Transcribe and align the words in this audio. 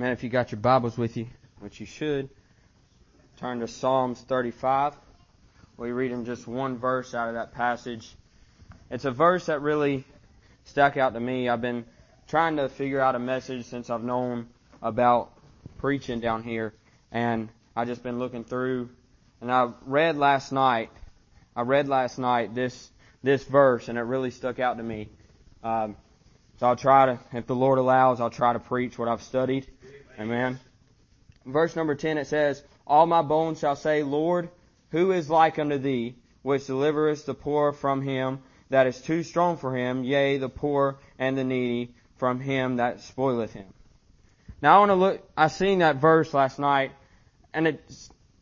Man, 0.00 0.12
if 0.12 0.24
you 0.24 0.30
got 0.30 0.50
your 0.50 0.62
Bibles 0.62 0.96
with 0.96 1.18
you, 1.18 1.26
which 1.58 1.78
you 1.78 1.84
should, 1.84 2.30
turn 3.36 3.60
to 3.60 3.68
Psalms 3.68 4.18
35. 4.18 4.94
We 5.76 5.90
read 5.90 6.10
in 6.10 6.24
just 6.24 6.48
one 6.48 6.78
verse 6.78 7.12
out 7.12 7.28
of 7.28 7.34
that 7.34 7.52
passage. 7.52 8.16
It's 8.90 9.04
a 9.04 9.10
verse 9.10 9.44
that 9.44 9.60
really 9.60 10.06
stuck 10.64 10.96
out 10.96 11.12
to 11.12 11.20
me. 11.20 11.50
I've 11.50 11.60
been 11.60 11.84
trying 12.28 12.56
to 12.56 12.70
figure 12.70 12.98
out 12.98 13.14
a 13.14 13.18
message 13.18 13.66
since 13.66 13.90
I've 13.90 14.02
known 14.02 14.48
about 14.80 15.32
preaching 15.76 16.20
down 16.20 16.44
here, 16.44 16.72
and 17.12 17.50
I've 17.76 17.86
just 17.86 18.02
been 18.02 18.18
looking 18.18 18.44
through, 18.44 18.88
and 19.42 19.52
I 19.52 19.70
read 19.84 20.16
last 20.16 20.50
night. 20.50 20.88
I 21.54 21.60
read 21.60 21.88
last 21.88 22.18
night 22.18 22.54
this 22.54 22.90
this 23.22 23.44
verse, 23.44 23.90
and 23.90 23.98
it 23.98 24.02
really 24.04 24.30
stuck 24.30 24.60
out 24.60 24.78
to 24.78 24.82
me. 24.82 25.10
Um, 25.62 25.96
so 26.60 26.66
I'll 26.66 26.76
try 26.76 27.06
to, 27.06 27.18
if 27.32 27.46
the 27.46 27.54
Lord 27.54 27.78
allows, 27.78 28.20
I'll 28.20 28.28
try 28.28 28.52
to 28.52 28.58
preach 28.58 28.98
what 28.98 29.08
I've 29.08 29.22
studied. 29.22 29.66
Amen. 30.18 30.60
Verse 31.46 31.74
number 31.74 31.94
10, 31.94 32.18
it 32.18 32.26
says, 32.26 32.62
All 32.86 33.06
my 33.06 33.22
bones 33.22 33.60
shall 33.60 33.76
say, 33.76 34.02
Lord, 34.02 34.50
who 34.90 35.10
is 35.12 35.30
like 35.30 35.58
unto 35.58 35.78
thee, 35.78 36.16
which 36.42 36.66
deliverest 36.66 37.24
the 37.24 37.32
poor 37.32 37.72
from 37.72 38.02
him 38.02 38.40
that 38.68 38.86
is 38.86 39.00
too 39.00 39.22
strong 39.22 39.56
for 39.56 39.74
him, 39.74 40.04
yea, 40.04 40.36
the 40.36 40.50
poor 40.50 40.98
and 41.18 41.38
the 41.38 41.44
needy 41.44 41.94
from 42.18 42.40
him 42.40 42.76
that 42.76 43.00
spoileth 43.00 43.54
him. 43.54 43.72
Now 44.60 44.76
I 44.76 44.78
want 44.80 44.90
to 44.90 44.96
look, 44.96 45.30
I 45.38 45.48
seen 45.48 45.78
that 45.78 45.96
verse 45.96 46.34
last 46.34 46.58
night, 46.58 46.92
and 47.54 47.68
it, 47.68 47.90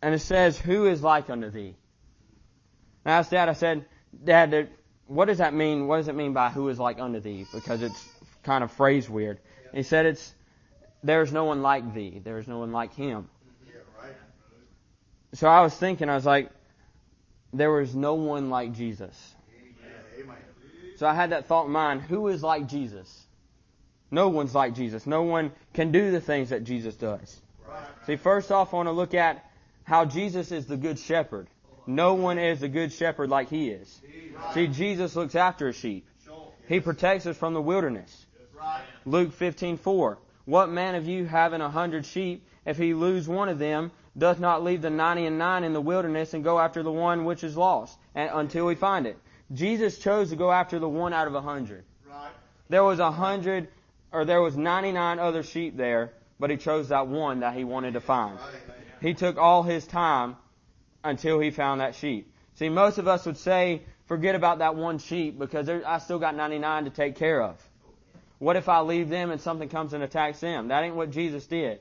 and 0.03 0.13
it 0.13 0.23
says, 0.23 0.59
Who 0.59 0.87
is 0.87 1.05
like 1.05 1.31
unto 1.31 1.51
thee? 1.51 1.77
And 3.05 3.15
I 3.15 3.19
asked 3.19 3.31
Dad, 3.31 3.49
I 3.49 3.53
said, 3.53 3.85
Dad, 4.25 4.71
what 5.09 5.25
does 5.25 5.39
that 5.39 5.55
mean? 5.55 5.87
What 5.89 5.97
does 5.97 6.09
it 6.09 6.15
mean 6.15 6.33
by 6.33 6.51
who 6.51 6.69
is 6.69 6.79
like 6.79 7.01
unto 7.01 7.19
thee? 7.19 7.47
Because 7.53 7.83
it's 7.83 8.09
kind 8.43 8.63
of 8.63 8.71
phrased 8.71 9.09
weird. 9.09 9.41
He 9.75 9.83
said 9.83 10.07
it's, 10.07 10.35
there's 11.03 11.33
no 11.33 11.45
one 11.45 11.63
like 11.63 11.95
thee. 11.95 12.21
There's 12.23 12.47
no 12.47 12.59
one 12.59 12.73
like 12.73 12.95
him. 12.95 13.29
So 15.35 15.49
I 15.49 15.61
was 15.61 15.75
thinking, 15.75 16.09
I 16.09 16.15
was 16.15 16.25
like, 16.25 16.51
there 17.53 17.71
was 17.71 17.95
no 17.95 18.15
one 18.15 18.51
like 18.51 18.73
Jesus. 18.73 19.35
So 20.97 21.07
I 21.07 21.15
had 21.15 21.31
that 21.31 21.47
thought 21.47 21.67
in 21.67 21.73
mind, 21.73 22.03
who 22.03 22.29
is 22.29 22.43
like 22.43 22.67
Jesus? 22.67 23.27
No 24.11 24.29
one's 24.29 24.55
like 24.55 24.75
Jesus. 24.75 25.07
No 25.07 25.23
one 25.23 25.53
can 25.73 25.93
do 25.93 26.11
the 26.11 26.21
things 26.21 26.51
that 26.51 26.65
Jesus 26.65 26.97
does. 26.97 27.41
See, 28.07 28.17
first 28.17 28.51
off, 28.51 28.73
I 28.73 28.79
want 28.79 28.89
to 28.89 28.93
look 28.93 29.15
at 29.15 29.45
how 29.85 30.05
Jesus 30.05 30.51
is 30.51 30.67
the 30.67 30.77
good 30.77 30.99
shepherd. 30.99 31.49
No 31.89 32.13
one 32.13 32.39
is 32.39 32.63
a 32.63 32.69
good 32.69 32.93
shepherd 32.93 33.31
like 33.31 33.49
he 33.49 33.71
is. 33.71 34.03
See, 34.53 34.67
Jesus 34.67 35.17
looks 35.17 35.35
after 35.35 35.69
his 35.69 35.77
sheep. 35.77 36.07
He 36.69 36.81
protects 36.81 37.25
us 37.25 37.35
from 37.35 37.55
the 37.55 37.63
wilderness. 37.63 38.27
Luke 39.07 39.33
15:4. 39.33 40.19
What 40.45 40.69
man 40.69 40.97
of 40.97 41.07
you 41.07 41.25
having 41.25 41.63
a 41.63 41.71
hundred 41.71 42.05
sheep, 42.05 42.47
if 42.67 42.77
he 42.77 42.93
lose 42.93 43.27
one 43.27 43.49
of 43.49 43.59
them, 43.59 43.91
doth 44.19 44.39
not 44.39 44.63
leave 44.63 44.83
the 44.83 44.91
ninety 44.91 45.25
and 45.25 45.39
nine 45.39 45.65
in 45.65 45.73
the 45.73 45.81
wilderness 45.81 46.35
and 46.35 46.45
go 46.45 46.59
after 46.59 46.83
the 46.83 46.93
one 46.93 47.25
which 47.25 47.43
is 47.43 47.57
lost 47.57 47.99
until 48.15 48.69
he 48.69 48.75
find 48.75 49.07
it? 49.07 49.17
Jesus 49.55 49.99
chose 49.99 50.29
to 50.29 50.37
go 50.37 50.53
after 50.53 50.79
the 50.79 50.89
one 50.89 51.15
out 51.15 51.27
of 51.27 51.35
a 51.35 51.41
hundred. 51.41 51.85
There 52.69 52.85
was 52.85 52.99
a 52.99 53.11
hundred, 53.11 53.69
or 54.13 54.27
there 54.27 54.43
was 54.43 54.59
99 54.59 55.19
other 55.19 55.43
sheep 55.43 55.75
there, 55.79 56.13
but 56.39 56.51
he 56.51 56.59
chose 56.59 56.91
that 56.91 57.07
one 57.07 57.41
that 57.41 57.55
he 57.55 57.65
wanted 57.65 57.95
to 57.95 58.01
find. 58.03 58.39
He 59.01 59.15
took 59.15 59.39
all 59.39 59.63
his 59.63 59.87
time 59.87 60.37
until 61.05 61.39
he 61.39 61.51
found 61.51 61.81
that 61.81 61.95
sheep. 61.95 62.33
See, 62.55 62.69
most 62.69 62.99
of 62.99 63.07
us 63.07 63.25
would 63.27 63.37
say, 63.37 63.83
forget 64.07 64.35
about 64.35 64.59
that 64.59 64.75
one 64.75 64.99
sheep 64.99 65.39
because 65.39 65.67
there, 65.67 65.87
I 65.87 65.99
still 65.99 66.19
got 66.19 66.35
99 66.35 66.85
to 66.85 66.91
take 66.91 67.17
care 67.17 67.43
of. 67.43 67.57
What 68.39 68.57
if 68.57 68.69
I 68.69 68.81
leave 68.81 69.09
them 69.09 69.31
and 69.31 69.41
something 69.41 69.69
comes 69.69 69.93
and 69.93 70.03
attacks 70.03 70.41
them? 70.41 70.69
That 70.69 70.85
ain't 70.85 70.95
what 70.95 71.11
Jesus 71.11 71.47
did. 71.47 71.81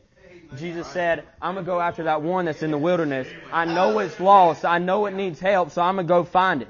Jesus 0.56 0.88
said, 0.88 1.26
I'm 1.42 1.56
going 1.56 1.66
to 1.66 1.70
go 1.70 1.80
after 1.80 2.04
that 2.04 2.22
one 2.22 2.46
that's 2.46 2.64
in 2.64 2.72
the 2.72 2.78
wilderness. 2.78 3.28
I 3.52 3.66
know 3.66 4.00
it's 4.00 4.20
lost. 4.20 4.66
I 4.66 4.80
know 4.80 5.06
it 5.06 5.14
needs 5.14 5.40
help, 5.40 5.72
so 5.72 5.82
I'm 5.82 5.96
going 5.96 6.08
to 6.08 6.14
go 6.14 6.24
find 6.24 6.62
it. 6.62 6.70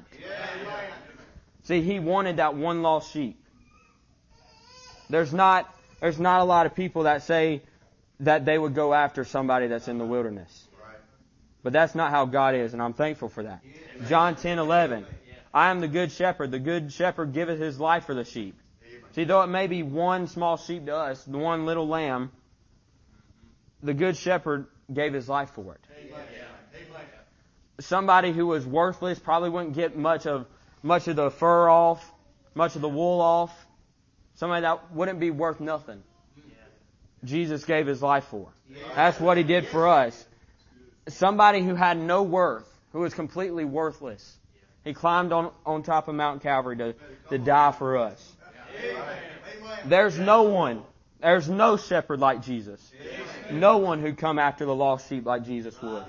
See, 1.64 1.82
he 1.82 2.00
wanted 2.00 2.38
that 2.38 2.56
one 2.56 2.82
lost 2.82 3.12
sheep. 3.12 3.38
There's 5.10 5.34
not, 5.34 5.74
there's 6.00 6.20
not 6.20 6.42
a 6.42 6.44
lot 6.44 6.66
of 6.66 6.76
people 6.76 7.04
that 7.04 7.24
say 7.24 7.62
that 8.22 8.46
they 8.46 8.58
would 8.58 8.74
go 8.74 8.94
after 8.94 9.24
somebody 9.24 9.68
that's 9.68 9.88
in 9.88 9.98
the 9.98 10.06
wilderness. 10.06 10.67
But 11.64 11.74
that's 11.74 11.96
not 11.96 12.12
how 12.12 12.26
God 12.26 12.56
is, 12.56 12.74
and 12.74 12.82
I'm 12.82 12.94
thankful 12.94 13.30
for 13.30 13.44
that. 13.44 13.62
John 14.08 14.36
10, 14.36 14.60
11. 14.60 15.06
I 15.54 15.72
am 15.72 15.80
the 15.80 15.88
good 15.88 16.12
shepherd. 16.12 16.52
The 16.52 16.60
good 16.60 16.94
shepherd 16.94 17.34
giveth 17.34 17.60
his 17.60 17.80
life 17.80 18.06
for 18.06 18.14
the 18.14 18.24
sheep. 18.24 18.60
See, 19.14 19.24
though 19.24 19.42
it 19.42 19.48
may 19.48 19.68
be 19.68 19.82
one 19.84 20.28
small 20.28 20.58
sheep 20.58 20.86
to 20.86 20.96
us, 20.96 21.24
the 21.24 21.38
one 21.38 21.66
little 21.66 21.88
lamb, 21.88 22.32
the 23.82 23.94
good 23.94 24.16
shepherd 24.16 24.68
gave 24.94 25.14
his 25.14 25.28
life 25.28 25.50
for 25.52 25.74
it. 25.74 25.82
Somebody 27.80 28.32
who 28.32 28.48
was 28.48 28.66
worthless 28.66 29.20
probably 29.20 29.50
wouldn't 29.50 29.76
get 29.76 29.98
much 29.98 30.26
of 30.26 30.48
much 30.84 31.08
of 31.08 31.16
the 31.16 31.30
fur 31.30 31.70
off, 31.70 32.12
much 32.56 32.76
of 32.76 32.82
the 32.82 32.90
wool 32.90 33.22
off. 33.22 33.68
Somebody 34.36 34.62
that 34.62 34.92
wouldn't 34.94 35.20
be 35.20 35.32
worth 35.32 35.60
nothing. 35.60 36.04
Jesus 37.24 37.66
gave 37.66 37.88
his 37.88 38.02
life 38.02 38.26
for. 38.26 38.50
That's 38.96 39.20
what 39.20 39.38
he 39.38 39.44
did 39.44 39.68
for 39.68 39.88
us. 39.88 40.26
Somebody 41.08 41.64
who 41.64 41.76
had 41.76 41.98
no 41.98 42.24
worth, 42.24 42.68
who 42.92 43.00
was 43.00 43.14
completely 43.14 43.66
worthless. 43.66 44.38
He 44.84 44.94
climbed 44.94 45.32
on, 45.32 45.52
on 45.66 45.84
top 45.84 46.08
of 46.08 46.16
Mount 46.16 46.42
Calvary 46.42 46.78
to, 46.78 46.96
to 47.30 47.38
die 47.38 47.72
for 47.72 47.98
us. 47.98 48.36
There's 49.86 50.18
no 50.18 50.44
one, 50.44 50.84
there's 51.22 51.50
no 51.50 51.78
shepherd 51.78 52.20
like 52.20 52.42
Jesus. 52.42 52.80
No 53.52 53.78
one 53.78 54.02
who'd 54.02 54.18
come 54.18 54.40
after 54.40 54.66
the 54.66 54.76
lost 54.76 55.10
sheep 55.10 55.26
like 55.26 55.46
Jesus 55.46 55.82
would. 55.82 56.06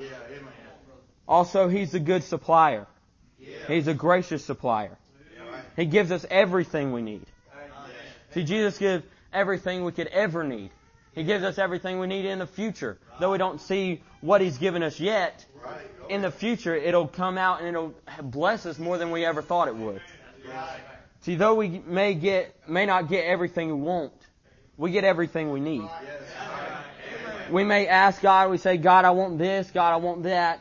Also, 1.27 1.69
He's 1.69 1.95
a 1.95 2.01
good 2.01 2.25
supplier. 2.25 2.87
He's 3.67 3.87
a 3.87 3.95
gracious 3.95 4.45
supplier. 4.45 4.97
He 5.77 5.85
gives 5.85 6.11
us 6.11 6.27
everything 6.31 6.93
we 6.93 7.03
need. 7.03 7.27
See, 8.33 8.45
Jesus 8.45 8.79
gives 8.79 9.05
everything 9.33 9.85
we 9.85 9.93
could 9.93 10.09
ever 10.09 10.45
need. 10.45 10.71
He 11.19 11.25
gives 11.25 11.43
us 11.43 11.59
everything 11.59 11.99
we 11.99 12.07
need 12.07 12.25
in 12.27 12.39
the 12.39 12.47
future. 12.47 12.97
Though 13.19 13.33
we 13.33 13.39
don't 13.39 13.61
see 13.61 14.03
what 14.21 14.41
He's 14.41 14.57
given 14.57 14.85
us 14.85 15.01
yet, 15.01 15.45
in 16.09 16.23
the 16.23 16.31
future 16.31 16.77
it'll 16.77 17.09
come 17.09 17.37
out 17.37 17.59
and 17.59 17.69
it'll 17.69 17.95
bless 18.23 18.67
us 18.67 18.79
more 18.79 18.99
than 18.99 19.11
we 19.11 19.25
ever 19.25 19.43
thought 19.43 19.67
it 19.67 19.75
would. 19.75 20.01
See, 21.23 21.35
though 21.35 21.57
we 21.57 21.83
may 21.85 22.15
get, 22.15 22.55
may 22.69 22.87
not 22.87 23.09
get 23.09 23.25
everything 23.25 23.67
we 23.67 23.75
want, 23.75 24.13
we 24.77 24.93
get 24.93 25.03
everything 25.03 25.51
we 25.51 25.59
need. 25.59 25.89
We 27.51 27.65
may 27.65 27.89
ask 27.89 28.23
God, 28.23 28.51
we 28.51 28.59
say, 28.59 28.77
God, 28.77 29.05
I 29.05 29.11
want 29.11 29.39
this, 29.39 29.71
God, 29.73 29.93
I 29.93 29.97
want 29.97 30.23
that. 30.23 30.61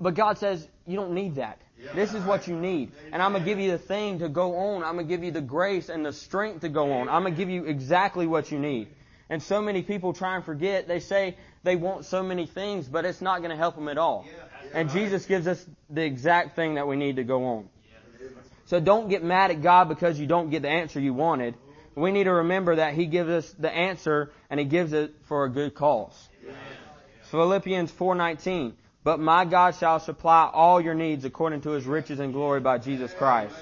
But 0.00 0.14
God 0.14 0.38
says, 0.38 0.66
you 0.84 0.96
don't 0.96 1.12
need 1.12 1.36
that. 1.36 1.60
This 1.94 2.12
is 2.12 2.24
what 2.24 2.48
you 2.48 2.58
need. 2.58 2.90
And 3.12 3.22
I'm 3.22 3.30
going 3.32 3.44
to 3.44 3.48
give 3.48 3.60
you 3.60 3.70
the 3.70 3.78
thing 3.78 4.18
to 4.18 4.28
go 4.28 4.56
on. 4.56 4.82
I'm 4.82 4.94
going 4.94 5.06
to 5.06 5.08
give 5.08 5.22
you 5.22 5.30
the 5.30 5.40
grace 5.40 5.90
and 5.90 6.04
the 6.04 6.12
strength 6.12 6.62
to 6.62 6.68
go 6.68 6.92
on. 6.92 7.08
I'm 7.08 7.22
going 7.22 7.34
to 7.34 7.38
give 7.38 7.50
you 7.50 7.66
exactly 7.66 8.26
what 8.26 8.50
you 8.50 8.58
need. 8.58 8.88
And 9.30 9.42
so 9.42 9.62
many 9.62 9.82
people 9.82 10.12
try 10.12 10.36
and 10.36 10.44
forget. 10.44 10.86
They 10.86 11.00
say 11.00 11.36
they 11.62 11.76
want 11.76 12.04
so 12.04 12.22
many 12.22 12.46
things, 12.46 12.86
but 12.86 13.04
it's 13.04 13.20
not 13.20 13.38
going 13.38 13.50
to 13.50 13.56
help 13.56 13.74
them 13.74 13.88
at 13.88 13.98
all. 13.98 14.26
And 14.72 14.90
Jesus 14.90 15.24
gives 15.26 15.46
us 15.46 15.64
the 15.88 16.04
exact 16.04 16.56
thing 16.56 16.74
that 16.74 16.86
we 16.86 16.96
need 16.96 17.16
to 17.16 17.24
go 17.24 17.44
on. 17.44 17.68
So 18.66 18.80
don't 18.80 19.08
get 19.08 19.22
mad 19.22 19.50
at 19.50 19.62
God 19.62 19.88
because 19.88 20.18
you 20.18 20.26
don't 20.26 20.50
get 20.50 20.62
the 20.62 20.68
answer 20.68 21.00
you 21.00 21.14
wanted. 21.14 21.54
We 21.94 22.10
need 22.10 22.24
to 22.24 22.32
remember 22.32 22.76
that 22.76 22.94
He 22.94 23.06
gives 23.06 23.30
us 23.30 23.52
the 23.58 23.70
answer 23.70 24.32
and 24.50 24.58
He 24.58 24.66
gives 24.66 24.92
it 24.92 25.14
for 25.26 25.44
a 25.44 25.50
good 25.50 25.74
cause. 25.74 26.28
Philippians 27.30 27.92
4:19. 27.92 28.74
But 29.04 29.20
my 29.20 29.44
God 29.44 29.74
shall 29.74 30.00
supply 30.00 30.50
all 30.52 30.80
your 30.80 30.94
needs 30.94 31.26
according 31.26 31.60
to 31.62 31.70
His 31.70 31.84
riches 31.84 32.20
and 32.20 32.32
glory 32.32 32.60
by 32.60 32.78
Jesus 32.78 33.12
Christ. 33.12 33.54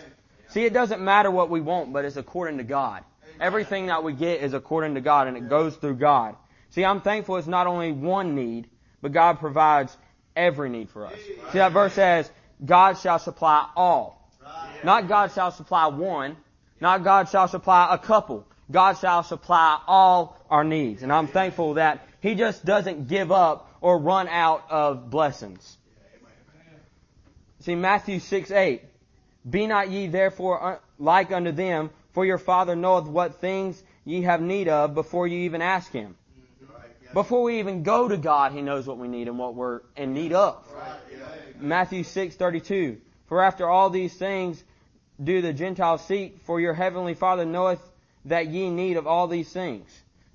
See, 0.50 0.64
it 0.64 0.72
doesn't 0.72 1.02
matter 1.02 1.30
what 1.30 1.50
we 1.50 1.60
want, 1.60 1.92
but 1.92 2.04
it's 2.04 2.16
according 2.16 2.58
to 2.58 2.64
God. 2.64 3.02
Everything 3.42 3.86
that 3.86 4.04
we 4.04 4.12
get 4.12 4.41
is 4.41 4.54
according 4.54 4.94
to 4.94 5.00
God 5.00 5.26
and 5.26 5.36
it 5.36 5.48
goes 5.48 5.75
through 5.75 5.97
God. 5.97 6.36
See, 6.70 6.84
I'm 6.84 7.00
thankful 7.00 7.38
it's 7.38 7.48
not 7.48 7.66
only 7.66 7.91
one 7.91 8.36
need, 8.36 8.68
but 9.00 9.10
God 9.10 9.41
provides 9.41 9.97
every 10.36 10.71
need 10.71 10.91
for 10.91 11.06
us. 11.06 11.18
See, 11.50 11.59
that 11.59 11.72
verse 11.72 11.92
says, 11.92 12.30
God 12.65 12.98
shall 12.98 13.18
supply 13.18 13.68
all. 13.74 14.30
Not 14.84 15.09
God 15.09 15.33
shall 15.33 15.50
supply 15.50 15.89
one. 15.89 16.36
Not 16.80 17.03
God 17.03 17.28
shall 17.30 17.48
supply 17.48 17.89
a 17.91 17.98
couple. 17.98 18.47
God 18.71 18.97
shall 18.98 19.24
supply 19.24 19.80
all 19.89 20.39
our 20.48 20.62
needs. 20.62 21.03
And 21.03 21.12
I'm 21.12 21.27
thankful 21.27 21.74
that 21.74 22.06
He 22.21 22.36
just 22.36 22.65
doesn't 22.65 23.09
give 23.09 23.33
up 23.33 23.77
or 23.80 23.98
run 23.98 24.28
out 24.28 24.65
of 24.71 25.10
blessings. 25.10 25.77
See, 27.59 27.74
Matthew 27.74 28.21
6, 28.21 28.53
8. 28.53 28.83
Be 29.50 29.66
not 29.66 29.91
ye 29.91 30.06
therefore 30.06 30.80
like 31.00 31.33
unto 31.33 31.50
them, 31.50 31.91
for 32.12 32.24
your 32.24 32.38
Father 32.38 32.76
knoweth 32.76 33.06
what 33.06 33.41
things 33.41 33.82
ye 34.04 34.22
have 34.22 34.41
need 34.41 34.68
of 34.68 34.94
before 34.94 35.26
you 35.26 35.41
even 35.41 35.62
ask 35.62 35.91
Him. 35.92 36.16
Before 37.12 37.42
we 37.42 37.59
even 37.59 37.82
go 37.82 38.09
to 38.09 38.16
God, 38.16 38.53
He 38.53 38.62
knows 38.62 38.86
what 38.86 38.98
we 38.98 39.09
need 39.09 39.28
and 39.28 39.38
what 39.38 39.54
we're 39.54 39.80
in 39.97 40.14
need 40.14 40.32
of. 40.32 40.64
Matthew 41.60 42.03
6:32. 42.03 42.98
For 43.26 43.42
after 43.42 43.68
all 43.68 43.91
these 43.91 44.14
things 44.14 44.62
do 45.22 45.41
the 45.41 45.53
Gentiles 45.53 46.04
seek, 46.04 46.41
for 46.44 46.60
your 46.60 46.74
heavenly 46.74 47.14
Father 47.14 47.44
knoweth 47.44 47.80
that 48.26 48.48
ye 48.48 48.70
need 48.70 48.97
of 48.97 49.06
all 49.06 49.26
these 49.26 49.53
things. 49.53 49.88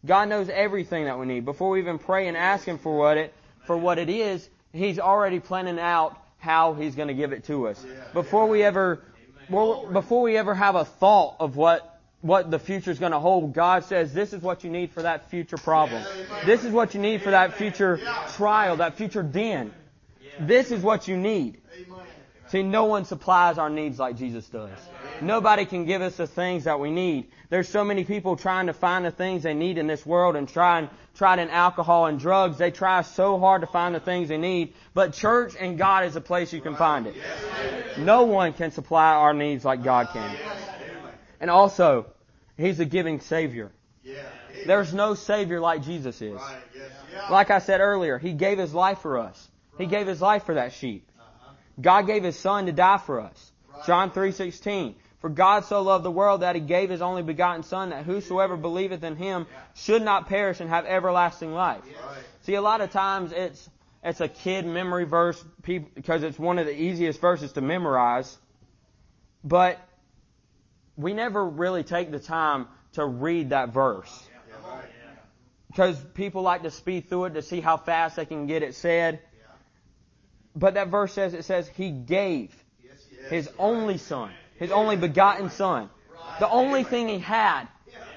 God 0.05 0.29
knows 0.29 0.49
everything 0.49 1.05
that 1.05 1.19
we 1.19 1.25
need. 1.25 1.45
Before 1.45 1.71
we 1.71 1.79
even 1.79 1.99
pray 1.99 2.27
and 2.27 2.37
ask 2.37 2.65
Him 2.65 2.77
for 2.77 2.97
what 2.97 3.17
it, 3.17 3.33
for 3.65 3.77
what 3.77 3.97
it 3.97 4.09
is, 4.09 4.47
He's 4.73 4.99
already 4.99 5.39
planning 5.39 5.79
out 5.79 6.17
how 6.37 6.73
He's 6.73 6.95
going 6.95 7.07
to 7.07 7.13
give 7.13 7.33
it 7.33 7.45
to 7.45 7.67
us. 7.67 7.83
Before 8.13 8.47
we 8.47 8.63
ever, 8.63 9.03
before 9.49 10.21
we 10.21 10.37
ever 10.37 10.53
have 10.53 10.75
a 10.75 10.85
thought 10.85 11.35
of 11.39 11.55
what 11.55 11.93
what 12.21 12.49
the 12.49 12.59
future 12.59 12.91
is 12.91 12.99
going 12.99 13.11
to 13.11 13.19
hold, 13.19 13.53
God 13.53 13.85
says, 13.85 14.13
this 14.13 14.33
is 14.33 14.41
what 14.41 14.63
you 14.63 14.69
need 14.69 14.91
for 14.91 15.03
that 15.03 15.29
future 15.29 15.57
problem. 15.57 16.03
This 16.45 16.63
is 16.65 16.71
what 16.71 16.93
you 16.93 16.99
need 16.99 17.21
for 17.21 17.31
that 17.31 17.53
future 17.53 17.99
trial, 18.33 18.77
that 18.77 18.95
future 18.95 19.23
den. 19.23 19.71
This 20.39 20.71
is 20.71 20.81
what 20.81 21.07
you 21.07 21.15
need. 21.15 21.61
See, 22.47 22.63
no 22.63 22.85
one 22.85 23.05
supplies 23.05 23.57
our 23.57 23.69
needs 23.69 23.99
like 23.99 24.17
Jesus 24.17 24.47
does. 24.47 24.69
Nobody 25.21 25.65
can 25.65 25.85
give 25.85 26.01
us 26.01 26.17
the 26.17 26.27
things 26.27 26.65
that 26.65 26.79
we 26.79 26.91
need. 26.91 27.31
There's 27.49 27.67
so 27.67 27.83
many 27.83 28.03
people 28.03 28.35
trying 28.35 28.67
to 28.67 28.73
find 28.73 29.05
the 29.05 29.11
things 29.11 29.43
they 29.43 29.53
need 29.53 29.77
in 29.77 29.87
this 29.87 30.05
world 30.05 30.35
and 30.35 30.47
trying, 30.47 30.89
tried 31.15 31.39
in 31.39 31.49
alcohol 31.49 32.05
and 32.05 32.19
drugs. 32.19 32.57
They 32.57 32.71
try 32.71 33.01
so 33.01 33.39
hard 33.39 33.61
to 33.61 33.67
find 33.67 33.95
the 33.95 33.99
things 33.99 34.29
they 34.29 34.37
need. 34.37 34.73
But 34.93 35.13
church 35.13 35.55
and 35.59 35.77
God 35.77 36.05
is 36.05 36.15
a 36.15 36.21
place 36.21 36.53
you 36.53 36.61
can 36.61 36.75
find 36.75 37.07
it. 37.07 37.15
No 37.97 38.23
one 38.23 38.53
can 38.53 38.71
supply 38.71 39.13
our 39.13 39.33
needs 39.33 39.65
like 39.65 39.83
God 39.83 40.09
can. 40.13 40.37
And 41.39 41.49
also, 41.49 42.07
He's 42.57 42.79
a 42.79 42.85
giving 42.85 43.19
Savior. 43.19 43.71
There's 44.65 44.93
no 44.93 45.13
Savior 45.13 45.59
like 45.59 45.83
Jesus 45.83 46.21
is. 46.21 46.39
Like 47.29 47.51
I 47.51 47.59
said 47.59 47.81
earlier, 47.81 48.17
He 48.17 48.33
gave 48.33 48.57
His 48.57 48.73
life 48.73 48.99
for 48.99 49.17
us. 49.17 49.47
He 49.77 49.85
gave 49.85 50.07
His 50.07 50.21
life 50.21 50.43
for 50.43 50.55
that 50.55 50.73
sheep. 50.73 51.09
God 51.79 52.07
gave 52.07 52.23
His 52.23 52.37
Son 52.37 52.65
to 52.65 52.71
die 52.71 52.97
for 52.97 53.21
us. 53.21 53.51
John 53.85 54.11
3.16. 54.11 54.95
For 55.19 55.29
God 55.29 55.65
so 55.65 55.81
loved 55.81 56.05
the 56.05 56.11
world 56.11 56.41
that 56.41 56.55
He 56.55 56.61
gave 56.61 56.89
His 56.89 57.01
only 57.01 57.23
begotten 57.23 57.63
Son 57.63 57.89
that 57.89 58.05
whosoever 58.05 58.55
believeth 58.55 59.03
in 59.03 59.15
Him 59.15 59.47
should 59.75 60.01
not 60.01 60.29
perish 60.29 60.59
and 60.59 60.69
have 60.69 60.85
everlasting 60.85 61.53
life. 61.53 61.81
See, 62.41 62.53
a 62.53 62.61
lot 62.61 62.81
of 62.81 62.91
times 62.91 63.31
it's, 63.31 63.69
it's 64.03 64.21
a 64.21 64.27
kid 64.27 64.65
memory 64.65 65.05
verse 65.05 65.43
because 65.63 66.23
it's 66.23 66.37
one 66.37 66.59
of 66.59 66.65
the 66.65 66.79
easiest 66.79 67.19
verses 67.19 67.53
to 67.53 67.61
memorize. 67.61 68.37
But 69.43 69.79
we 70.95 71.13
never 71.13 71.45
really 71.45 71.83
take 71.83 72.11
the 72.11 72.19
time 72.19 72.67
to 72.93 73.05
read 73.05 73.49
that 73.51 73.73
verse. 73.73 74.27
Because 75.67 75.99
people 76.13 76.41
like 76.41 76.63
to 76.63 76.71
speed 76.71 77.09
through 77.09 77.25
it 77.25 77.33
to 77.35 77.41
see 77.41 77.59
how 77.59 77.77
fast 77.77 78.15
they 78.15 78.25
can 78.25 78.47
get 78.47 78.63
it 78.63 78.75
said. 78.75 79.19
But 80.55 80.73
that 80.73 80.87
verse 80.87 81.13
says, 81.13 81.33
it 81.33 81.45
says, 81.45 81.67
He 81.67 81.91
gave 81.91 82.55
His 83.29 83.49
only 83.59 83.97
Son, 83.97 84.31
His 84.57 84.71
only 84.71 84.95
begotten 84.95 85.49
Son. 85.49 85.89
The 86.39 86.49
only 86.49 86.83
thing 86.83 87.07
He 87.07 87.19
had, 87.19 87.67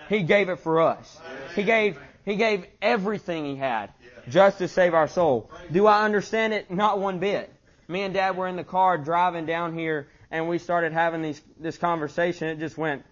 He 0.08 0.22
gave 0.22 0.48
it 0.48 0.60
for 0.60 0.80
us. 0.80 1.20
He 1.54 1.62
gave, 1.62 1.98
He 2.24 2.36
gave 2.36 2.66
everything 2.82 3.44
He 3.44 3.56
had 3.56 3.90
just 4.28 4.58
to 4.58 4.68
save 4.68 4.94
our 4.94 5.08
soul. 5.08 5.50
Do 5.72 5.86
I 5.86 6.04
understand 6.04 6.52
it? 6.52 6.70
Not 6.70 6.98
one 6.98 7.18
bit. 7.18 7.52
Me 7.88 8.02
and 8.02 8.14
Dad 8.14 8.36
were 8.36 8.46
in 8.46 8.56
the 8.56 8.64
car 8.64 8.98
driving 8.98 9.46
down 9.46 9.76
here 9.76 10.08
and 10.30 10.48
we 10.48 10.58
started 10.58 10.92
having 10.92 11.22
these, 11.22 11.40
this 11.58 11.76
conversation, 11.76 12.48
it 12.48 12.58
just 12.58 12.78
went 12.78 13.04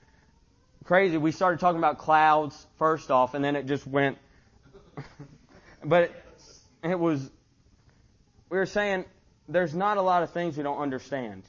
crazy. 0.85 1.17
We 1.17 1.33
started 1.33 1.61
talking 1.61 1.79
about 1.79 1.99
clouds 1.99 2.67
first 2.79 3.11
off, 3.11 3.35
and 3.35 3.45
then 3.45 3.57
it 3.57 3.67
just 3.67 3.87
went. 3.87 4.19
but 5.85 6.05
it, 6.05 6.25
it 6.83 6.99
was. 6.99 7.29
We 8.51 8.57
were 8.57 8.67
saying 8.67 9.05
there's 9.49 9.75
not 9.75 9.97
a 9.97 10.03
lot 10.03 10.23
of 10.23 10.31
things 10.31 10.57
we 10.57 10.63
don't 10.63 10.79
understand. 10.79 11.43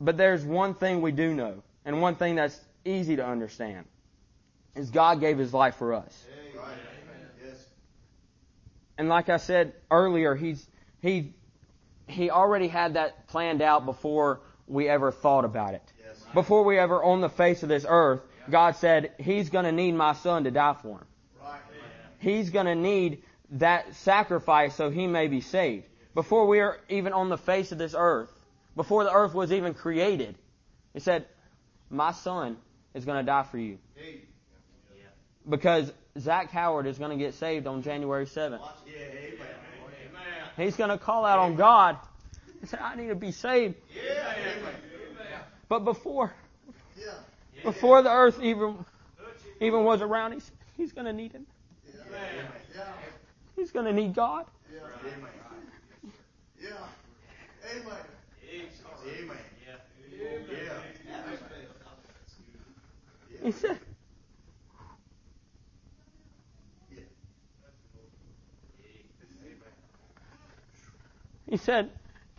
But 0.00 0.16
there's 0.16 0.44
one 0.44 0.74
thing 0.74 1.00
we 1.00 1.12
do 1.12 1.34
know, 1.34 1.62
and 1.84 2.00
one 2.00 2.14
thing 2.14 2.36
that's 2.36 2.58
easy 2.84 3.16
to 3.16 3.26
understand, 3.26 3.86
is 4.74 4.90
God 4.90 5.20
gave 5.20 5.38
His 5.38 5.52
life 5.52 5.76
for 5.76 5.94
us. 5.94 6.24
And 8.96 9.08
like 9.08 9.28
I 9.28 9.36
said 9.36 9.74
earlier, 9.90 10.34
He's 10.34 10.66
He 11.00 11.34
he 12.08 12.30
already 12.30 12.68
had 12.68 12.94
that 12.94 13.28
planned 13.28 13.62
out 13.62 13.84
before 13.84 14.40
we 14.66 14.88
ever 14.88 15.12
thought 15.12 15.44
about 15.44 15.74
it. 15.74 15.82
Yes. 16.04 16.24
Before 16.34 16.64
we 16.64 16.78
ever 16.78 17.02
on 17.02 17.20
the 17.20 17.28
face 17.28 17.62
of 17.62 17.68
this 17.68 17.86
earth, 17.88 18.22
God 18.50 18.76
said, 18.76 19.12
He's 19.18 19.50
gonna 19.50 19.72
need 19.72 19.92
my 19.92 20.14
son 20.14 20.44
to 20.44 20.50
die 20.50 20.74
for 20.82 20.98
him. 20.98 21.06
Right. 21.42 21.60
He's 22.18 22.50
gonna 22.50 22.74
need 22.74 23.22
that 23.50 23.94
sacrifice 23.94 24.74
so 24.74 24.90
he 24.90 25.06
may 25.06 25.28
be 25.28 25.40
saved. 25.40 25.84
Before 26.14 26.46
we 26.46 26.60
are 26.60 26.78
even 26.88 27.12
on 27.12 27.28
the 27.28 27.38
face 27.38 27.72
of 27.72 27.78
this 27.78 27.94
earth, 27.96 28.32
before 28.78 29.04
the 29.04 29.12
earth 29.12 29.34
was 29.34 29.52
even 29.52 29.74
created, 29.74 30.34
He 30.94 31.00
said, 31.00 31.26
My 31.90 32.12
son 32.12 32.56
is 32.94 33.04
gonna 33.04 33.22
die 33.24 33.42
for 33.42 33.58
you. 33.58 33.76
Because 35.48 35.92
Zach 36.18 36.50
Howard 36.50 36.86
is 36.86 36.96
gonna 36.98 37.16
get 37.18 37.34
saved 37.34 37.66
on 37.66 37.82
January 37.82 38.24
7th. 38.24 38.60
He's 40.58 40.76
going 40.76 40.90
to 40.90 40.98
call 40.98 41.24
out 41.24 41.38
on 41.38 41.54
God 41.54 41.96
and 42.60 42.68
say, 42.68 42.78
I 42.80 42.96
need 42.96 43.08
to 43.08 43.14
be 43.14 43.30
saved. 43.30 43.76
But 45.68 45.80
before, 45.84 46.34
before 47.62 48.02
the 48.02 48.10
earth 48.10 48.40
even, 48.42 48.84
even 49.60 49.84
was 49.84 50.02
around, 50.02 50.32
he's, 50.32 50.50
he's 50.76 50.92
going 50.92 51.06
to 51.06 51.12
need 51.12 51.32
him. 51.32 51.46
He's 53.54 53.70
going 53.70 53.86
to 53.86 53.92
need 53.92 54.14
God. 54.14 54.46
Yeah. 54.72 54.80
Amen. 55.06 55.30
Amen. 57.76 58.17
He 63.48 63.52
said, 63.52 63.78
He 71.48 71.56
said, 71.56 71.90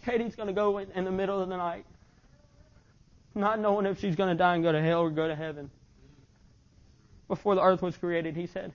Katie's 0.05 0.35
going 0.35 0.49
to 0.49 0.53
go 0.53 0.77
in, 0.77 0.91
in 0.91 1.05
the 1.05 1.11
middle 1.11 1.41
of 1.41 1.49
the 1.49 1.57
night, 1.57 1.85
not 3.33 3.59
knowing 3.59 3.87
if 3.87 3.99
she's 3.99 4.15
going 4.15 4.29
to 4.29 4.35
die 4.35 4.53
and 4.53 4.63
go 4.63 4.71
to 4.71 4.79
hell 4.79 4.99
or 4.99 5.09
go 5.09 5.27
to 5.27 5.35
heaven. 5.35 5.71
Before 7.27 7.55
the 7.55 7.63
earth 7.63 7.81
was 7.81 7.97
created, 7.97 8.35
he 8.35 8.45
said, 8.45 8.71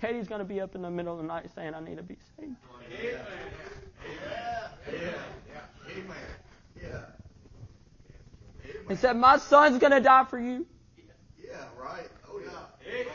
Katie's 0.00 0.28
going 0.28 0.38
to 0.38 0.46
be 0.46 0.62
up 0.62 0.74
in 0.74 0.80
the 0.80 0.90
middle 0.90 1.12
of 1.12 1.18
the 1.18 1.28
night 1.28 1.50
saying, 1.54 1.74
I 1.74 1.80
need 1.80 1.98
to 1.98 2.02
be 2.02 2.16
saved. 2.38 2.56
Amen. 2.88 3.20
Amen. 5.90 7.02
He 8.88 8.94
said, 8.96 9.18
My 9.18 9.36
son's 9.36 9.78
going 9.78 9.92
to 9.92 10.00
die 10.00 10.24
for 10.24 10.40
you. 10.40 10.64
Yeah, 11.56 11.82
right. 11.82 12.08
Oh, 12.28 12.40
yeah. 12.44 12.50
Amen. 12.86 13.12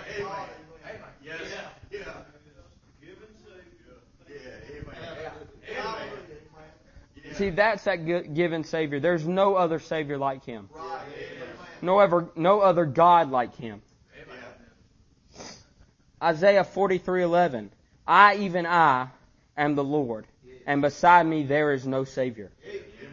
Amen. 0.84 1.00
Yes. 1.24 1.42
Yeah. 1.92 2.00
yeah. 2.00 2.14
See, 7.34 7.50
that's 7.50 7.84
that 7.86 7.98
given 8.34 8.64
Savior. 8.64 9.00
There's 9.00 9.26
no 9.26 9.56
other 9.56 9.80
Savior 9.80 10.18
like 10.18 10.44
Him. 10.44 10.70
No 11.82 12.00
ever, 12.00 12.30
no 12.36 12.60
other 12.60 12.86
God 12.86 13.32
like 13.32 13.56
Him. 13.56 13.82
Isaiah 16.22 16.64
43:11. 16.64 17.70
I, 18.08 18.36
even 18.38 18.66
I, 18.66 19.08
am 19.58 19.76
the 19.76 19.84
Lord, 19.84 20.26
and 20.66 20.82
beside 20.82 21.26
me 21.26 21.44
there 21.44 21.72
is 21.72 21.88
no 21.88 22.04
Savior. 22.04 22.52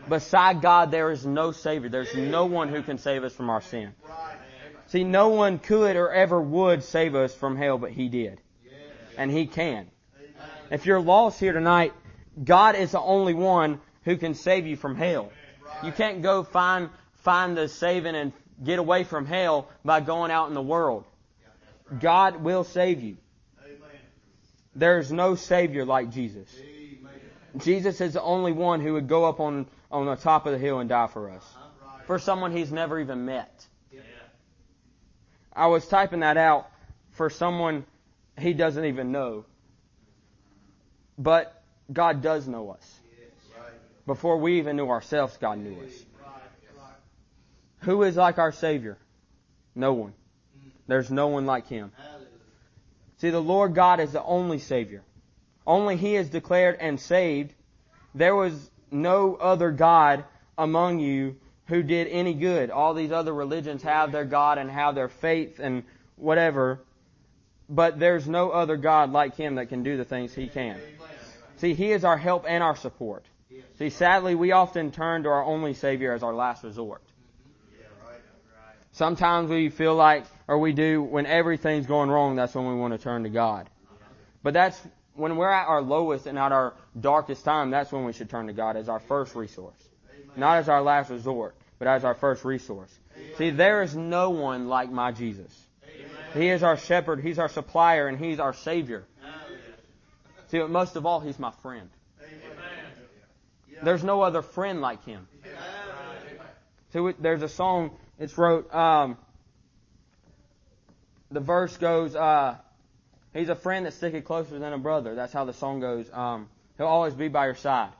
Beside 0.09 0.61
God 0.63 0.91
there 0.91 1.11
is 1.11 1.25
no 1.25 1.53
Savior. 1.53 1.89
There's 1.89 2.15
no 2.15 2.47
one 2.47 2.69
who 2.69 2.83
can 2.83 2.99
save 2.99 3.25
us 3.25 3.35
from 3.35 3.51
our 3.51 3.63
sin. 3.63 3.95
See, 4.89 5.05
no 5.05 5.29
one 5.29 5.59
could 5.59 5.97
or 5.97 6.11
ever 6.11 6.41
would 6.41 6.83
save 6.83 7.15
us 7.15 7.35
from 7.35 7.57
hell, 7.57 7.79
but 7.79 7.91
He 7.91 8.09
did. 8.09 8.41
And 9.17 9.31
He 9.31 9.47
can. 9.47 9.87
If 10.71 10.87
you're 10.87 11.01
lost 11.01 11.41
here 11.41 11.53
tonight, 11.53 11.93
God 12.43 12.77
is 12.77 12.93
the 12.93 13.01
only 13.01 13.35
one 13.35 13.81
who 14.05 14.17
can 14.17 14.35
save 14.35 14.67
you 14.67 14.77
from 14.77 14.97
hell. 14.97 15.31
You 15.83 15.93
can't 15.93 16.23
go 16.23 16.43
find 16.43 16.91
find 17.17 17.57
the 17.57 17.69
saving 17.69 18.15
and 18.15 18.33
get 18.63 18.79
away 18.79 19.05
from 19.05 19.27
hell 19.27 19.69
by 19.85 20.01
going 20.01 20.31
out 20.31 20.49
in 20.49 20.55
the 20.55 20.63
world. 20.63 21.05
God 22.01 22.43
will 22.43 22.65
save 22.65 23.03
you. 23.03 23.17
There's 24.75 25.11
no 25.11 25.35
Savior 25.35 25.85
like 25.85 26.11
Jesus. 26.11 26.49
Jesus 27.57 28.01
is 28.01 28.13
the 28.13 28.23
only 28.23 28.53
one 28.53 28.81
who 28.81 28.95
would 28.95 29.09
go 29.09 29.25
up 29.25 29.41
on, 29.41 29.67
on 29.91 30.07
the 30.07 30.17
top 30.17 30.47
of 30.47 30.53
the 30.53 30.59
hill 30.59 30.79
and 30.79 30.89
die 30.89 31.09
for 31.09 31.31
us. 31.31 31.45
For 32.07 32.19
someone 32.19 32.53
he's 32.53 32.71
never 32.71 33.01
even 33.01 33.25
met. 33.25 33.67
I 35.59 35.67
was 35.67 35.87
typing 35.89 36.21
that 36.21 36.37
out 36.37 36.71
for 37.11 37.29
someone 37.29 37.85
he 38.39 38.53
doesn't 38.53 38.85
even 38.85 39.11
know. 39.11 39.45
But 41.19 41.61
God 41.93 42.23
does 42.23 42.47
know 42.47 42.71
us. 42.71 43.01
Before 44.07 44.39
we 44.39 44.59
even 44.59 44.77
knew 44.77 44.89
ourselves, 44.89 45.37
God 45.37 45.59
knew 45.59 45.83
us. 45.83 46.05
Who 47.81 48.05
is 48.05 48.17
like 48.17 48.39
our 48.39 48.53
Savior? 48.53 48.99
No 49.75 49.95
one. 49.95 50.13
There's 50.87 51.11
no 51.11 51.27
one 51.27 51.45
like 51.45 51.67
Him. 51.67 51.91
See, 53.19 53.31
the 53.31 53.43
Lord 53.43 53.75
God 53.75 53.99
is 53.99 54.13
the 54.13 54.23
only 54.23 54.61
Savior. 54.61 55.03
Only 55.67 55.97
He 55.97 56.15
is 56.15 56.31
declared 56.31 56.77
and 56.79 57.01
saved. 57.01 57.53
There 58.15 58.35
was 58.35 58.71
no 58.93 59.35
other 59.35 59.73
God 59.73 60.25
among 60.57 61.01
you 61.01 61.37
who 61.69 61.83
did 61.83 62.09
any 62.09 62.35
good. 62.35 62.71
All 62.71 62.95
these 62.95 63.13
other 63.13 63.33
religions 63.33 63.83
have 63.83 64.11
their 64.13 64.25
God 64.25 64.59
and 64.59 64.71
have 64.71 64.95
their 64.95 65.09
faith 65.09 65.61
and 65.61 65.85
whatever. 66.17 66.81
but 67.69 67.99
there's 67.99 68.27
no 68.27 68.51
other 68.51 68.77
God 68.77 69.13
like 69.13 69.37
him 69.37 69.57
that 69.57 69.69
can 69.69 69.83
do 69.83 69.97
the 69.97 70.05
things 70.05 70.35
he 70.35 70.49
can. 70.49 70.81
See, 71.57 71.75
he 71.75 71.93
is 71.93 72.05
our 72.05 72.17
help 72.17 72.45
and 72.49 72.63
our 72.63 72.77
support. 72.77 73.25
See, 73.79 73.91
sadly, 73.91 74.35
we 74.35 74.53
often 74.53 74.91
turn 74.91 75.25
to 75.25 75.29
our 75.29 75.45
only 75.45 75.75
Savior 75.75 76.13
as 76.13 76.23
our 76.23 76.35
last 76.35 76.65
resort. 76.65 77.03
Sometimes 78.93 79.51
we 79.51 79.69
feel 79.69 79.95
like, 79.95 80.25
or 80.49 80.59
we 80.59 80.73
do, 80.73 81.03
when 81.03 81.27
everything's 81.27 81.87
going 81.87 82.11
wrong, 82.11 82.37
that's 82.37 82.55
when 82.55 82.67
we 82.67 82.75
want 82.75 82.95
to 82.95 82.99
turn 82.99 83.23
to 83.25 83.29
God. 83.29 83.69
But 84.43 84.55
that's, 84.55 84.81
when 85.15 85.37
we're 85.37 85.51
at 85.51 85.69
our 85.69 85.83
lowest 85.83 86.27
and 86.27 86.39
at 86.39 86.53
our 86.53 86.75
darkest 86.99 87.45
time, 87.45 87.71
that's 87.71 87.93
when 87.93 88.05
we 88.05 88.13
should 88.13 88.31
turn 88.31 88.47
to 88.47 88.53
God 88.53 88.77
as 88.77 88.89
our 88.89 88.99
first 89.01 89.35
resource. 89.35 89.88
Not 90.37 90.59
as 90.59 90.69
our 90.69 90.83
last 90.83 91.11
resort, 91.11 91.55
but 91.79 91.89
as 91.89 92.05
our 92.05 92.15
first 92.15 92.45
resource. 92.45 92.97
See, 93.37 93.51
there 93.51 93.83
is 93.83 93.95
no 93.95 94.31
one 94.31 94.69
like 94.69 94.91
my 94.91 95.13
Jesus. 95.13 95.53
He 96.35 96.49
is 96.49 96.63
our 96.63 96.77
shepherd, 96.77 97.21
He's 97.21 97.39
our 97.39 97.49
supplier, 97.49 98.07
and 98.09 98.19
He's 98.19 98.39
our 98.39 98.53
Savior. 98.53 99.05
See, 100.49 100.59
but 100.59 100.71
most 100.71 100.97
of 100.97 101.07
all, 101.07 101.21
He's 101.21 101.39
my 101.39 101.53
friend. 101.63 101.89
There's 103.83 104.05
no 104.05 104.23
other 104.23 104.43
friend 104.43 104.81
like 104.81 105.05
Him. 105.05 105.27
See, 106.93 107.13
there's 107.19 107.43
a 107.43 107.49
song, 107.49 107.93
it's 108.19 108.37
wrote, 108.39 108.73
um, 108.75 109.19
the 111.31 111.41
verse 111.41 111.77
goes, 111.77 112.17
uh, 112.17 112.57
He's 113.35 113.51
a 113.51 113.55
friend 113.55 113.87
that 113.87 113.93
sticketh 113.93 114.25
closer 114.25 114.59
than 114.59 114.73
a 114.73 114.79
brother. 114.79 115.15
That's 115.15 115.33
how 115.33 115.45
the 115.45 115.53
song 115.53 115.81
goes. 115.81 116.11
Um, 116.13 116.49
he'll 116.77 116.87
always 116.87 117.15
be 117.15 117.29
by 117.29 117.47
your 117.47 117.55
side. 117.55 117.91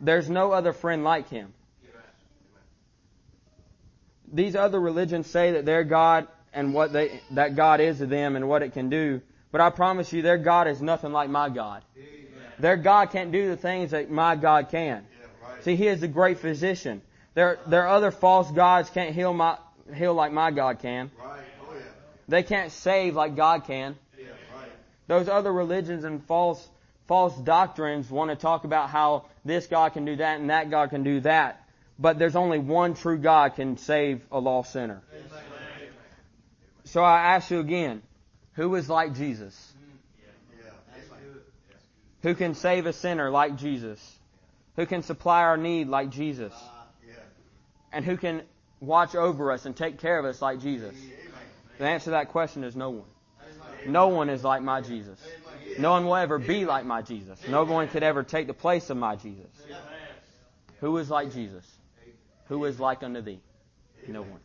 There's 0.00 0.28
no 0.28 0.52
other 0.52 0.72
friend 0.72 1.04
like 1.04 1.28
Him. 1.28 1.52
These 4.32 4.56
other 4.56 4.80
religions 4.80 5.28
say 5.28 5.52
that 5.52 5.64
their 5.64 5.84
God 5.84 6.26
and 6.52 6.74
what 6.74 6.92
they, 6.92 7.20
that 7.32 7.54
God 7.54 7.80
is 7.80 7.98
to 7.98 8.06
them 8.06 8.34
and 8.34 8.48
what 8.48 8.62
it 8.62 8.72
can 8.72 8.90
do. 8.90 9.20
But 9.52 9.60
I 9.60 9.70
promise 9.70 10.12
you, 10.12 10.22
their 10.22 10.38
God 10.38 10.66
is 10.66 10.82
nothing 10.82 11.12
like 11.12 11.30
my 11.30 11.48
God. 11.48 11.82
Amen. 11.96 12.28
Their 12.58 12.76
God 12.76 13.10
can't 13.10 13.30
do 13.30 13.48
the 13.48 13.56
things 13.56 13.92
that 13.92 14.10
my 14.10 14.34
God 14.34 14.68
can. 14.70 15.06
Yeah, 15.20 15.48
right. 15.48 15.64
See, 15.64 15.76
He 15.76 15.86
is 15.86 16.00
the 16.00 16.08
great 16.08 16.38
physician. 16.38 17.02
Their, 17.34 17.58
their 17.66 17.86
other 17.86 18.10
false 18.10 18.50
gods 18.50 18.90
can't 18.90 19.14
heal 19.14 19.32
my, 19.32 19.58
heal 19.94 20.14
like 20.14 20.32
my 20.32 20.50
God 20.50 20.80
can. 20.80 21.10
Right. 21.22 21.40
Oh, 21.62 21.74
yeah. 21.74 21.80
They 22.28 22.42
can't 22.42 22.72
save 22.72 23.14
like 23.14 23.36
God 23.36 23.64
can. 23.64 23.96
Yeah, 24.18 24.28
right. 24.54 24.70
Those 25.06 25.28
other 25.28 25.52
religions 25.52 26.04
and 26.04 26.24
false, 26.24 26.66
false 27.06 27.36
doctrines 27.36 28.10
want 28.10 28.30
to 28.30 28.36
talk 28.36 28.64
about 28.64 28.90
how 28.90 29.26
this 29.44 29.66
God 29.66 29.92
can 29.92 30.04
do 30.04 30.16
that 30.16 30.40
and 30.40 30.50
that 30.50 30.70
God 30.70 30.90
can 30.90 31.02
do 31.02 31.20
that. 31.20 31.62
But 31.98 32.18
there's 32.18 32.36
only 32.36 32.58
one 32.58 32.94
true 32.94 33.18
God 33.18 33.54
can 33.54 33.76
save 33.76 34.22
a 34.30 34.38
lost 34.38 34.72
sinner. 34.72 35.02
Amen. 35.12 35.22
So 36.84 37.02
I 37.02 37.34
ask 37.34 37.50
you 37.50 37.60
again, 37.60 38.02
who 38.54 38.74
is 38.74 38.88
like 38.88 39.14
Jesus? 39.14 39.72
Who 42.22 42.34
can 42.34 42.54
save 42.54 42.86
a 42.86 42.92
sinner 42.92 43.30
like 43.30 43.56
Jesus? 43.56 44.18
Who 44.76 44.84
can 44.86 45.02
supply 45.02 45.42
our 45.42 45.56
need 45.56 45.88
like 45.88 46.10
Jesus? 46.10 46.52
And 47.92 48.04
who 48.04 48.16
can 48.16 48.42
watch 48.80 49.14
over 49.14 49.52
us 49.52 49.64
and 49.64 49.76
take 49.76 49.98
care 49.98 50.18
of 50.18 50.24
us 50.24 50.42
like 50.42 50.60
Jesus? 50.60 50.94
The 51.78 51.84
answer 51.84 52.06
to 52.06 52.10
that 52.10 52.30
question 52.30 52.64
is 52.64 52.74
no 52.76 52.90
one. 52.90 53.08
No 53.86 54.08
one 54.08 54.28
is 54.28 54.42
like 54.42 54.62
my 54.62 54.80
Jesus. 54.80 55.18
No 55.78 55.90
one 55.90 56.06
will 56.06 56.16
ever 56.16 56.38
be 56.38 56.64
like 56.64 56.84
my 56.84 57.02
Jesus. 57.02 57.40
No 57.48 57.64
one 57.64 57.88
could 57.88 58.02
ever 58.02 58.22
take 58.22 58.46
the 58.46 58.54
place 58.54 58.90
of 58.90 58.96
my 58.96 59.16
Jesus. 59.16 59.50
Who 60.80 60.96
is 60.98 61.10
like 61.10 61.32
Jesus? 61.32 61.64
Who 62.48 62.64
is 62.64 62.78
like 62.78 63.02
unto 63.02 63.20
thee? 63.20 63.40
No 64.08 64.22
one. 64.22 64.40